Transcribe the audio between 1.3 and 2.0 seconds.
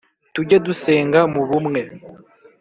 mu bumwe